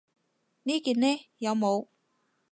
[0.63, 1.05] 呢件呢？
[1.37, 1.89] 有帽